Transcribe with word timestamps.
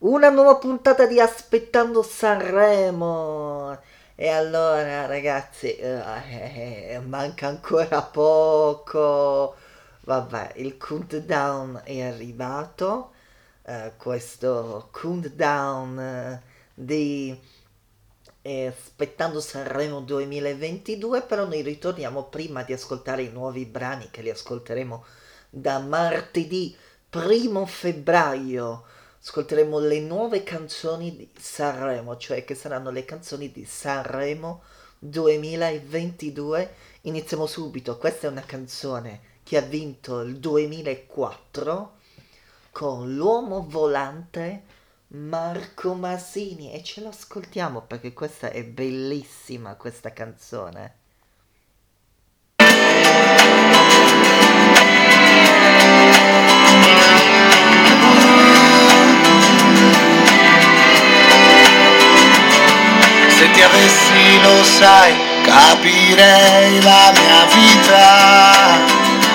una 0.00 0.30
nuova 0.30 0.56
puntata 0.56 1.06
di 1.06 1.20
Aspettando 1.20 2.02
Sanremo. 2.02 3.78
E 4.14 4.28
allora 4.28 5.06
ragazzi, 5.06 5.74
eh, 5.76 7.00
manca 7.04 7.48
ancora 7.48 8.02
poco. 8.02 9.56
Vabbè, 10.02 10.52
il 10.56 10.76
countdown 10.78 11.82
è 11.84 12.00
arrivato. 12.02 13.12
Eh, 13.62 13.92
questo 13.96 14.88
countdown 14.90 15.98
eh, 15.98 16.42
di 16.74 17.38
eh, 18.42 18.66
Aspettando 18.66 19.40
Sanremo 19.40 20.00
2022, 20.00 21.22
però 21.22 21.44
noi 21.46 21.60
ritorniamo 21.62 22.24
prima 22.24 22.62
di 22.62 22.72
ascoltare 22.72 23.22
i 23.22 23.30
nuovi 23.30 23.66
brani 23.66 24.08
che 24.10 24.22
li 24.22 24.30
ascolteremo 24.30 25.04
da 25.50 25.78
martedì 25.78 26.74
primo 27.08 27.66
febbraio 27.66 28.84
ascolteremo 29.22 29.78
le 29.78 30.00
nuove 30.00 30.42
canzoni 30.42 31.14
di 31.14 31.30
Sanremo, 31.38 32.16
cioè 32.16 32.44
che 32.44 32.54
saranno 32.54 32.90
le 32.90 33.04
canzoni 33.04 33.52
di 33.52 33.64
Sanremo 33.64 34.62
2022. 34.98 36.74
Iniziamo 37.02 37.46
subito, 37.46 37.98
questa 37.98 38.26
è 38.26 38.30
una 38.30 38.44
canzone 38.44 39.20
che 39.42 39.56
ha 39.56 39.62
vinto 39.62 40.20
il 40.20 40.38
2004 40.38 41.98
con 42.70 43.14
l'uomo 43.14 43.66
volante 43.68 44.62
Marco 45.08 45.94
Masini 45.94 46.72
e 46.72 46.82
ce 46.82 47.00
l'ascoltiamo 47.00 47.82
perché 47.82 48.12
questa 48.12 48.50
è 48.50 48.64
bellissima 48.64 49.74
questa 49.74 50.12
canzone. 50.12 50.99
Sai, 64.64 65.14
capirei 65.42 66.82
la 66.82 67.12
mia 67.12 67.46
vita, 67.54 68.78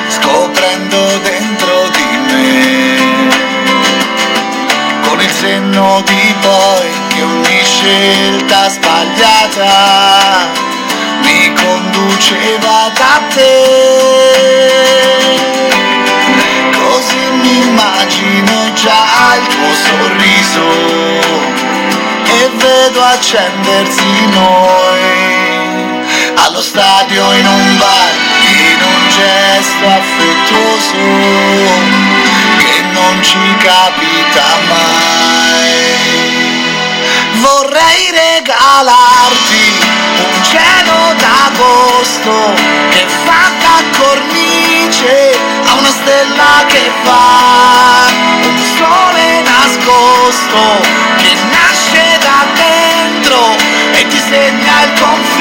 scoprendo 0.08 1.18
dentro 1.20 1.90
di 1.90 2.18
me, 2.28 3.30
con 5.08 5.22
il 5.22 5.32
senno 5.32 6.02
di 6.06 6.36
poi 6.42 6.90
che 7.10 7.22
ogni 7.22 7.64
scelta 7.64 8.70
sbagliata 8.70 9.74
mi 11.22 11.54
conduceva 11.54 12.92
da 12.94 13.22
te. 13.34 14.64
Così 16.72 17.24
mi 17.42 17.62
immagino 17.62 18.74
già 18.74 19.36
il 19.40 19.48
tuo 19.48 19.74
sorriso 19.74 20.68
e 22.38 22.50
vedo 22.56 23.02
accendersi 23.04 24.26
noi 24.32 24.95
allo 26.56 26.64
stadio 26.64 27.34
in 27.34 27.46
un 27.46 27.78
bar 27.78 28.14
in 28.40 28.82
un 28.82 29.10
gesto 29.10 29.86
affettuoso 29.88 30.96
che 32.60 32.82
non 32.94 33.22
ci 33.22 33.38
capita 33.58 34.48
mai. 34.70 35.84
Vorrei 37.42 38.10
regalarti 38.10 39.68
un 40.24 40.44
cielo 40.46 41.14
d'agosto 41.20 42.54
che 42.92 43.06
fa 43.26 43.52
da 43.60 43.84
cornice 44.00 45.38
a 45.68 45.74
una 45.74 45.90
stella 45.90 46.64
che 46.68 46.90
fa 47.04 48.08
un 48.48 48.58
sole 48.78 49.42
nascosto 49.44 50.88
che 51.18 51.36
nasce 51.52 52.18
da 52.20 52.46
dentro 52.54 53.56
e 53.92 54.08
ti 54.08 54.20
segna 54.20 54.84
il 54.84 55.00
confine 55.02 55.35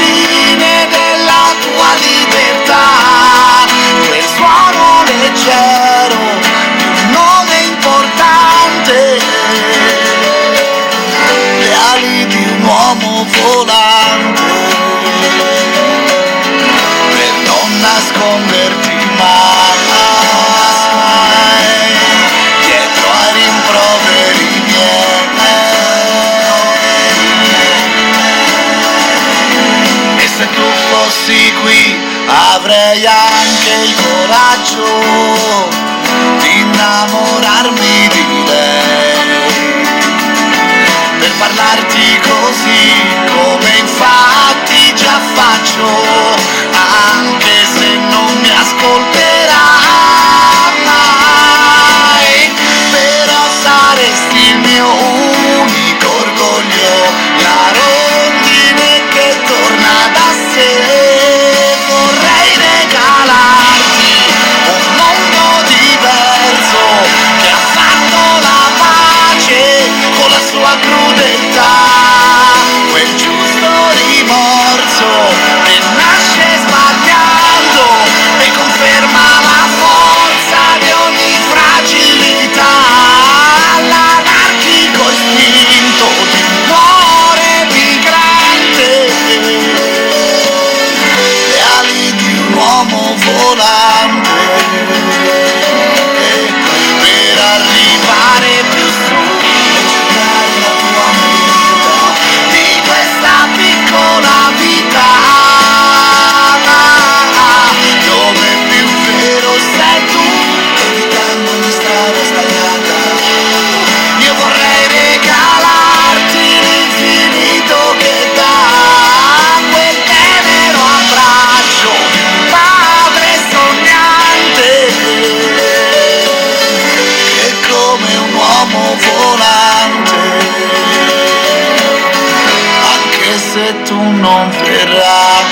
tu 133.85 133.97
non 133.97 134.51
verrai 134.51 135.45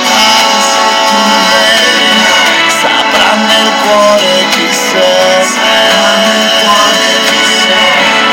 saprà 2.81 3.35
nel 3.35 3.71
cuore 3.83 4.47
chi 4.51 4.69
sei 4.73 5.47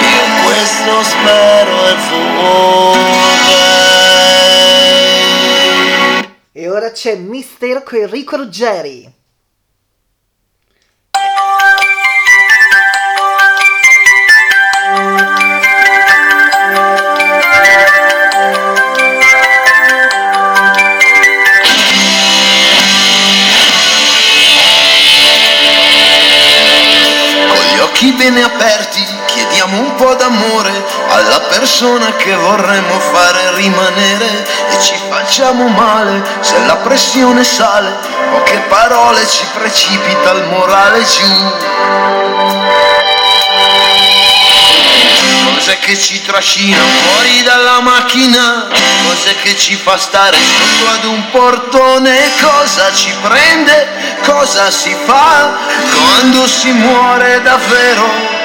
io 0.02 0.24
questo 0.44 1.04
spero 1.04 1.88
e 1.88 1.96
vorrei. 2.10 3.60
E 6.52 6.70
ora 6.70 6.92
c'è 6.92 7.16
Mister 7.16 7.84
con 7.84 8.00
Enrico 8.00 8.38
Ruggeri. 8.38 9.19
Po' 30.00 30.14
d'amore 30.14 30.72
alla 31.10 31.42
persona 31.42 32.16
che 32.16 32.34
vorremmo 32.34 33.00
fare 33.02 33.54
rimanere 33.56 34.48
e 34.70 34.80
ci 34.82 34.96
facciamo 35.10 35.68
male 35.68 36.24
se 36.40 36.58
la 36.66 36.78
pressione 36.78 37.44
sale, 37.44 37.98
poche 38.32 38.60
parole 38.70 39.28
ci 39.28 39.44
precipita 39.54 40.32
il 40.32 40.46
morale 40.46 41.04
giù. 41.04 41.52
Cos'è 45.54 45.80
che 45.80 46.00
ci 46.00 46.22
trascina 46.22 46.78
fuori 46.78 47.44
dalla 47.44 47.82
macchina? 47.82 48.68
Cos'è 49.06 49.36
che 49.42 49.58
ci 49.58 49.76
fa 49.76 49.98
stare 49.98 50.38
sotto 50.38 50.92
ad 50.92 51.04
un 51.04 51.30
portone? 51.30 52.32
Cosa 52.40 52.94
ci 52.94 53.14
prende? 53.22 54.18
Cosa 54.24 54.72
si 54.72 54.96
fa 55.06 55.58
quando 55.94 56.48
si 56.48 56.72
muore 56.72 57.42
davvero? 57.42 58.39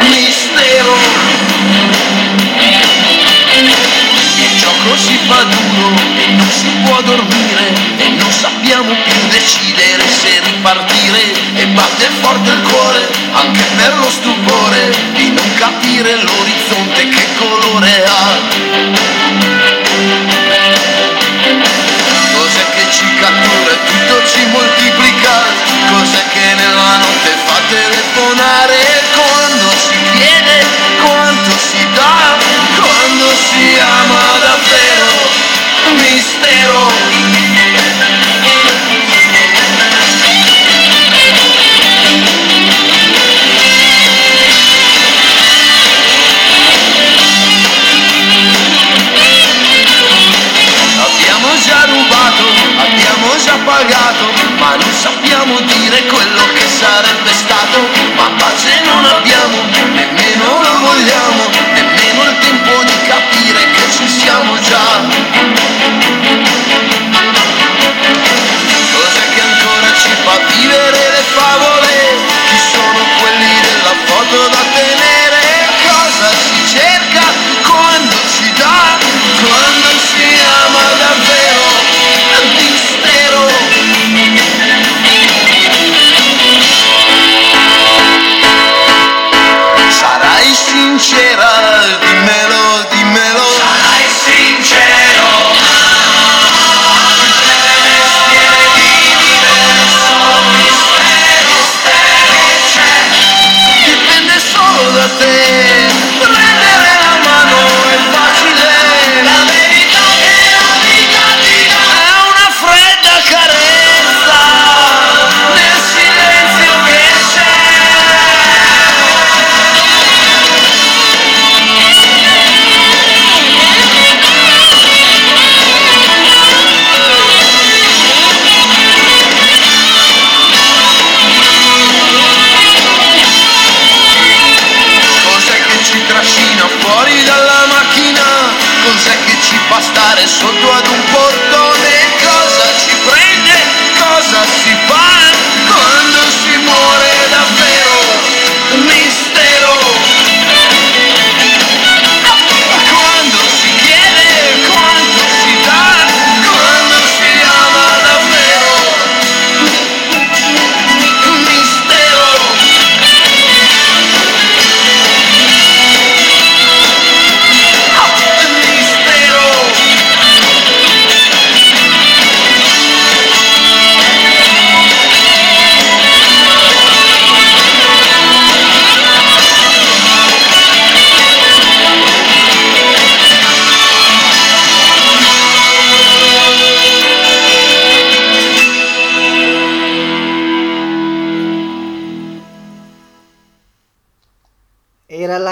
Mistero. 0.00 0.94
Il 4.36 4.58
gioco 4.58 4.96
si 4.96 5.18
fa 5.26 5.42
duro 5.44 5.94
e 6.16 6.26
non 6.32 6.50
si 6.50 6.68
può 6.84 7.00
dormire 7.02 7.72
e 7.98 8.08
non 8.08 8.30
sappiamo 8.30 8.92
più 9.04 9.28
decidere 9.28 10.02
se 10.08 10.40
ripartire 10.42 11.32
e 11.54 11.66
batte 11.68 12.08
forte 12.20 12.50
il 12.50 12.62
cuore 12.62 13.08
anche 13.32 13.62
per 13.76 13.96
lo 13.98 14.10
stupore 14.10 14.90
di 15.14 15.30
non 15.30 15.54
capire 15.54 16.16
l'orizzonte 16.16 16.73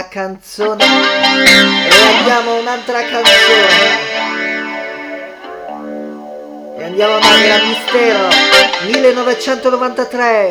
Canzone. 0.09 0.85
E 0.85 2.19
abbiamo 2.19 2.59
un'altra 2.59 3.01
canzone. 3.01 4.11
E 6.79 6.85
andiamo 6.85 7.17
avanti 7.17 7.51
a 7.51 7.63
Mistero 7.65 8.29
1993 8.87 10.49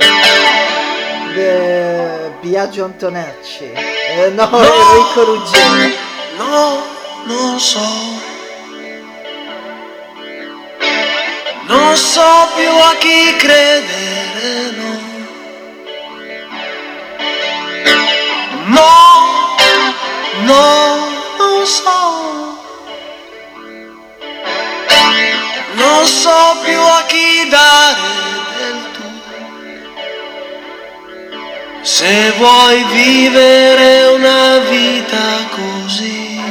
De 1.33 2.31
Biagio 2.41 2.85
Antonacci. 2.85 3.71
Eh, 3.71 4.29
no, 4.33 4.43
Enrico 4.43 5.23
Ruggero. 5.23 5.95
No, 6.37 6.83
non 7.25 7.59
so. 7.59 8.29
Non 11.67 11.95
so 11.95 12.21
più 12.55 12.69
a 12.69 12.95
chi 12.99 13.35
credere, 13.37 14.71
no. 14.75 15.09
No, 18.65 18.75
no, 18.75 19.40
non 21.37 21.65
so. 21.65 21.99
Non 25.73 26.05
so 26.05 26.57
più 26.63 26.79
a 26.79 27.03
chi 27.07 27.47
dare 27.49 27.95
del 28.57 28.79
tu. 28.95 29.09
Se 31.81 32.31
vuoi 32.37 32.83
vivere 32.91 34.05
una 34.17 34.57
vita 34.69 35.49
così, 35.57 36.41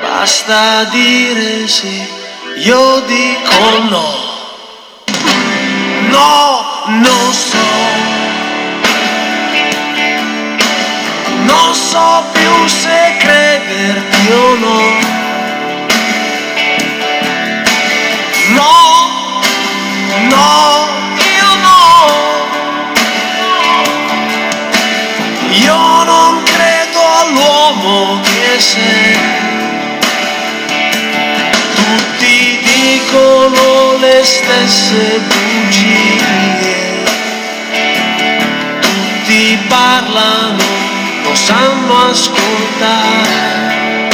basta 0.00 0.84
dire 0.84 1.66
sì, 1.66 2.08
io 2.56 3.00
dico 3.00 3.78
no. 3.88 4.28
No, 6.10 6.49
so 11.90 12.22
più 12.32 12.68
se 12.68 13.16
crederti 13.18 14.30
o 14.30 14.54
no. 14.64 14.80
No, 18.58 18.76
no, 20.34 20.86
io 21.36 21.50
no. 21.66 21.80
Io 25.50 26.04
non 26.04 26.42
credo 26.44 27.00
all'uomo 27.22 28.20
che 28.22 28.60
sei. 28.60 29.18
Tutti 31.74 32.60
dicono 32.62 33.96
le 33.98 34.22
stesse 34.22 35.20
bugie. 35.26 36.38
Tutti 38.80 39.58
parlano, 39.68 40.59
ascoltare. 42.10 44.08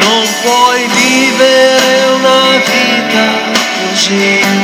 Non 0.00 0.26
puoi 0.42 0.86
vivere 0.88 2.04
una 2.14 2.62
vita 2.64 3.26
così. 3.88 4.63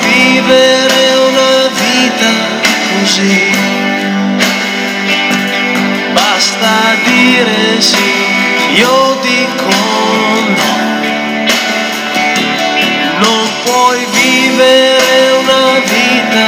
Vivere 0.00 1.14
una 1.28 1.68
vita 1.68 2.32
così. 2.98 3.54
Basta 6.12 6.94
dire 7.04 7.80
sì, 7.80 8.12
io 8.74 9.18
dico 9.22 9.70
no. 10.56 10.74
Non 13.20 13.48
puoi 13.64 14.06
vivere 14.12 15.30
una 15.40 15.80
vita 15.80 16.46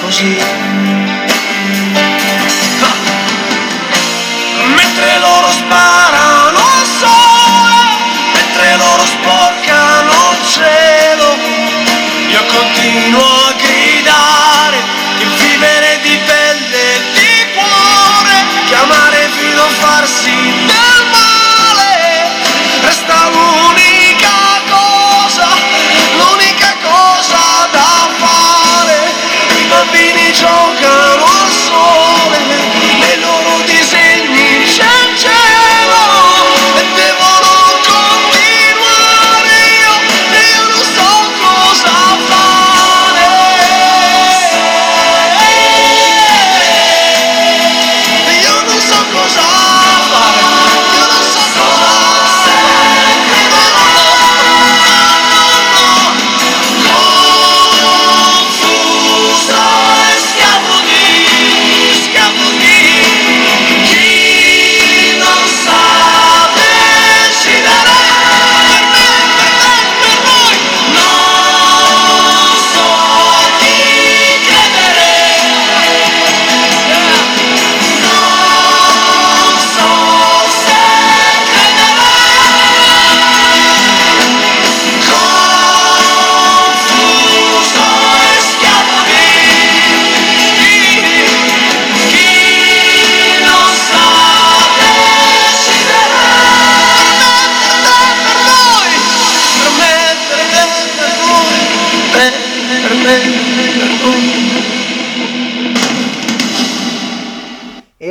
così. 0.00 0.71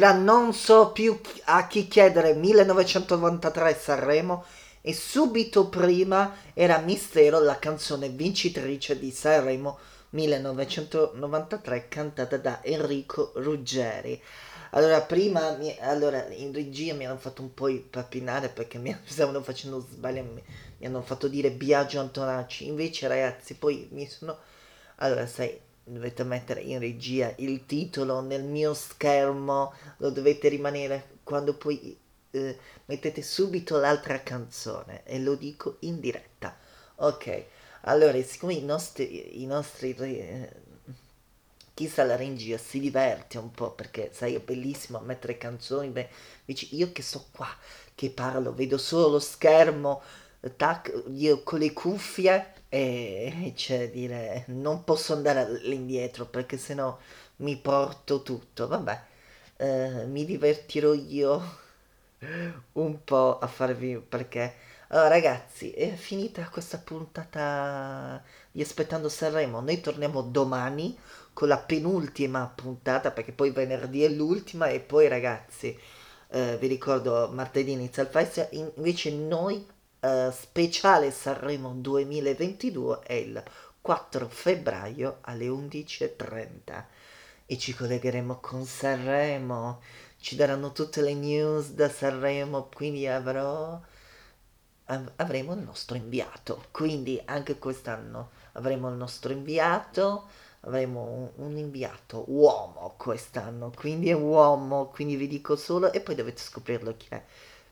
Era 0.01 0.13
Non 0.13 0.51
so 0.51 0.91
più 0.91 1.19
a 1.43 1.67
chi 1.67 1.87
chiedere 1.87 2.33
1993 2.33 3.75
Sanremo 3.75 4.43
e 4.81 4.95
subito 4.95 5.69
prima 5.69 6.35
era 6.55 6.79
Mistero, 6.79 7.39
la 7.39 7.59
canzone 7.59 8.09
vincitrice 8.09 8.97
di 8.97 9.11
Sanremo 9.11 9.77
1993 10.09 11.87
cantata 11.87 12.37
da 12.37 12.61
Enrico 12.63 13.31
Ruggeri. 13.35 14.19
Allora, 14.71 15.01
prima 15.01 15.51
mi- 15.51 15.77
allora, 15.79 16.25
in 16.31 16.51
regia 16.51 16.95
mi 16.95 17.05
hanno 17.05 17.19
fatto 17.19 17.43
un 17.43 17.53
po' 17.53 17.69
papinare 17.87 18.49
perché 18.49 18.79
mi 18.79 18.97
stavano 19.05 19.43
facendo 19.43 19.85
sbaglio, 19.87 20.23
mi, 20.23 20.43
mi 20.79 20.85
hanno 20.87 21.03
fatto 21.03 21.27
dire 21.27 21.51
Biagio 21.51 21.99
Antonacci. 21.99 22.65
Invece, 22.65 23.07
ragazzi, 23.07 23.53
poi 23.53 23.87
mi 23.91 24.07
sono 24.07 24.35
allora, 24.97 25.25
sai, 25.27 25.59
dovete 25.83 26.23
mettere 26.23 26.61
in 26.61 26.79
regia 26.79 27.33
il 27.37 27.65
titolo 27.65 28.21
nel 28.21 28.43
mio 28.43 28.73
schermo, 28.73 29.73
lo 29.97 30.09
dovete 30.09 30.47
rimanere 30.47 31.17
quando 31.23 31.55
poi 31.55 31.97
eh, 32.31 32.57
mettete 32.85 33.21
subito 33.21 33.77
l'altra 33.77 34.21
canzone 34.21 35.03
e 35.03 35.19
lo 35.19 35.35
dico 35.35 35.77
in 35.79 35.99
diretta. 35.99 36.57
Ok, 36.95 37.45
allora, 37.81 38.21
siccome 38.21 38.53
i 38.53 38.63
nostri, 38.63 39.41
i 39.41 39.45
nostri 39.45 39.95
eh, 39.95 40.49
chi 41.73 41.87
sta 41.87 42.03
alla 42.03 42.15
regia 42.15 42.57
si 42.57 42.79
diverte 42.79 43.37
un 43.37 43.49
po' 43.51 43.71
perché 43.71 44.11
sai 44.13 44.35
è 44.35 44.39
bellissimo 44.39 44.99
mettere 44.99 45.37
canzoni 45.37 45.87
beh, 45.89 46.09
invece 46.45 46.75
io 46.75 46.91
che 46.91 47.01
sto 47.01 47.25
qua 47.31 47.47
che 47.95 48.11
parlo 48.11 48.53
vedo 48.53 48.77
solo 48.77 49.07
lo 49.07 49.19
schermo 49.19 50.01
tac, 50.55 51.03
io 51.13 51.43
con 51.43 51.59
le 51.59 51.73
cuffie 51.73 52.53
e 52.69 53.53
cioè 53.55 53.89
dire 53.91 54.43
non 54.47 54.83
posso 54.83 55.13
andare 55.13 55.41
all'indietro 55.41 56.25
perché 56.25 56.57
sennò 56.57 56.97
mi 57.37 57.57
porto 57.57 58.21
tutto. 58.23 58.67
Vabbè 58.67 59.01
eh, 59.57 60.05
mi 60.07 60.25
divertirò 60.25 60.93
io 60.93 61.59
un 62.73 63.03
po' 63.03 63.39
a 63.39 63.47
farvi 63.47 63.97
perché 63.97 64.55
allora 64.87 65.07
ragazzi 65.09 65.71
è 65.71 65.93
finita 65.95 66.49
questa 66.49 66.77
puntata 66.79 68.21
di 68.51 68.61
aspettando 68.61 69.07
Sanremo. 69.09 69.61
Noi 69.61 69.79
torniamo 69.81 70.21
domani 70.21 70.97
con 71.33 71.47
la 71.47 71.57
penultima 71.57 72.51
puntata 72.53 73.11
perché 73.11 73.31
poi 73.31 73.51
venerdì 73.51 74.03
è 74.03 74.09
l'ultima 74.09 74.67
e 74.67 74.79
poi 74.81 75.07
ragazzi 75.07 75.77
eh, 76.29 76.57
vi 76.59 76.67
ricordo 76.67 77.29
martedì 77.31 77.71
inizia 77.71 78.03
il 78.03 78.09
festival. 78.09 78.49
In- 78.53 78.71
invece 78.75 79.11
noi 79.13 79.65
eh, 80.01 80.31
speciale 80.33 81.11
Sanremo 81.11 81.73
2022 81.73 82.99
è 83.01 83.13
il 83.13 83.43
4 83.81 84.27
febbraio 84.29 85.19
alle 85.21 85.47
11.30 85.47 86.83
e 87.45 87.57
ci 87.57 87.73
collegheremo 87.73 88.39
con 88.39 88.65
Sanremo. 88.65 89.81
Ci 90.19 90.35
daranno 90.35 90.71
tutte 90.71 91.01
le 91.01 91.13
news 91.13 91.71
da 91.71 91.89
Sanremo 91.89 92.69
quindi 92.73 93.07
avrò 93.07 93.79
av- 94.85 95.11
avremo 95.17 95.53
il 95.53 95.59
nostro 95.59 95.95
inviato. 95.97 96.65
Quindi 96.71 97.21
anche 97.25 97.57
quest'anno 97.57 98.31
avremo 98.53 98.89
il 98.89 98.95
nostro 98.95 99.31
inviato 99.31 100.27
avremo 100.61 101.31
un, 101.35 101.47
un 101.47 101.57
inviato 101.57 102.25
uomo 102.27 102.93
quest'anno, 102.97 103.71
quindi 103.75 104.09
è 104.09 104.13
uomo, 104.13 104.87
quindi 104.87 105.15
vi 105.15 105.27
dico 105.27 105.55
solo 105.55 105.91
e 105.91 106.01
poi 106.01 106.15
dovete 106.15 106.41
scoprirlo 106.41 106.95
chi 106.97 107.07
è, 107.09 107.23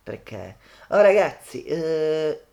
perché... 0.10 0.58
Oh 0.90 1.02
ragazzi, 1.02 1.64
eh, 1.66 2.44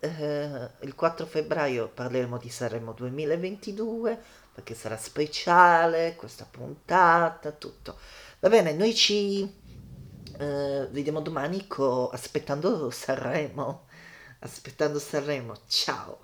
eh, 0.00 0.70
il 0.80 0.94
4 0.94 1.26
febbraio 1.26 1.88
parleremo 1.88 2.38
di 2.38 2.48
Sanremo 2.48 2.92
2022, 2.92 4.18
perché 4.54 4.74
sarà 4.74 4.96
speciale 4.96 6.14
questa 6.16 6.46
puntata, 6.50 7.52
tutto. 7.52 7.98
Va 8.40 8.48
bene, 8.48 8.72
noi 8.72 8.94
ci 8.94 9.42
eh, 10.38 10.88
vediamo 10.90 11.20
domani 11.20 11.66
co- 11.66 12.08
aspettando 12.08 12.88
Sanremo. 12.90 13.86
Aspettando 14.38 14.98
Sanremo. 14.98 15.54
Ciao. 15.66 16.18